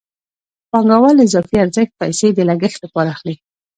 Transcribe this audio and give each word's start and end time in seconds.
پانګوال 0.71 1.15
له 1.17 1.23
اضافي 1.27 1.57
ارزښت 1.63 1.93
پیسې 2.01 2.27
د 2.33 2.39
لګښت 2.49 2.79
لپاره 2.85 3.09
اخلي 3.15 3.35